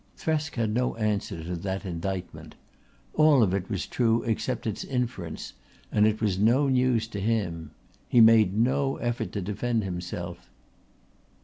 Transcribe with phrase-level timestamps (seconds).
[0.17, 2.55] Thresk had no answer to that indictment.
[3.13, 5.53] All of it was true except its inference,
[5.91, 7.69] and it was no news to him.
[8.09, 10.49] He made no effort to defend himself.